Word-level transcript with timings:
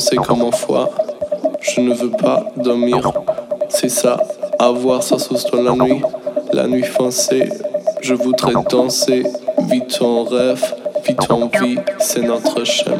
C'est 0.00 0.16
comme 0.16 0.40
en 0.40 0.50
foie. 0.50 0.88
Je 1.60 1.82
ne 1.82 1.92
veux 1.92 2.10
pas 2.10 2.42
dormir. 2.56 3.12
C'est 3.68 3.90
ça, 3.90 4.16
avoir 4.58 5.02
sa 5.02 5.18
sauce 5.18 5.44
dans 5.52 5.60
la 5.60 5.72
nuit. 5.72 6.00
La 6.54 6.66
nuit 6.66 6.84
foncée, 6.84 7.50
je 8.00 8.14
voudrais 8.14 8.54
danser. 8.70 9.24
Vite 9.70 9.98
en 10.00 10.24
rêve, 10.24 10.64
vite 11.06 11.30
en 11.30 11.48
vie, 11.48 11.76
c'est 11.98 12.22
notre 12.22 12.64
chemin. 12.64 12.96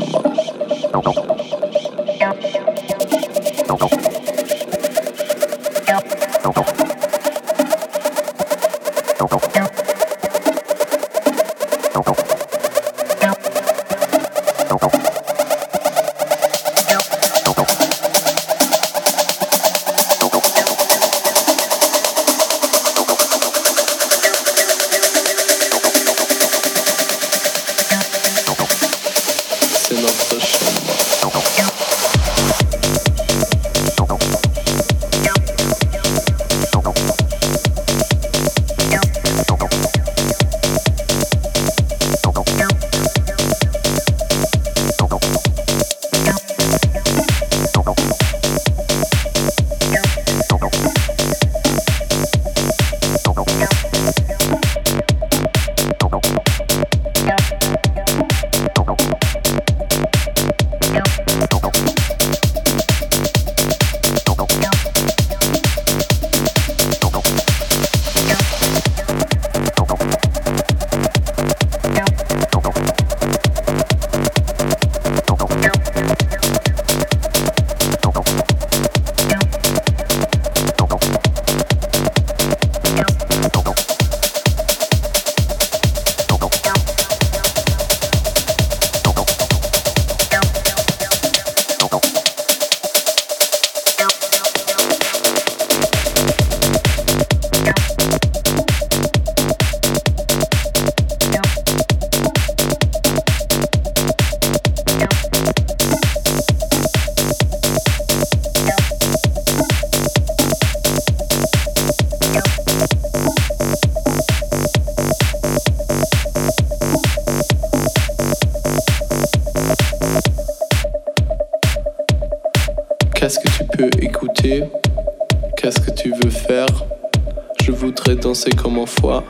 danser 128.31 128.51
comme 128.55 128.79
un 128.79 129.23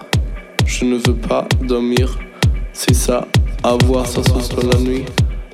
Je 0.66 0.84
ne 0.84 0.96
veux 0.96 1.14
pas 1.16 1.48
dormir, 1.62 2.18
c'est 2.74 2.94
ça, 2.94 3.26
avoir 3.64 4.06
sa 4.06 4.22
sauce 4.22 4.50
dans 4.50 4.68
la 4.68 4.78
nuit. 4.78 5.04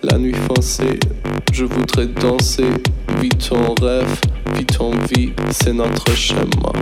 La 0.03 0.19
nuit 0.19 0.35
foncée, 0.35 0.99
je 1.53 1.65
voudrais 1.65 2.07
danser. 2.09 2.69
Vite 3.21 3.49
ton 3.49 3.73
rêve, 3.81 4.19
vite 4.57 4.77
ton 4.77 4.91
vie, 5.13 5.31
c'est 5.53 5.73
notre 5.75 6.11
chemin. 6.17 6.73